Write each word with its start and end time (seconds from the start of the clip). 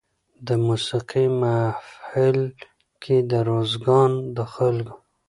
د 0.47 0.49
موسېقۍ 0.67 1.25
محفل 1.41 2.37
کې 3.01 3.17
د 3.31 3.33
روزګان 3.49 4.11
د 4.35 4.37
خلکو 4.53 4.95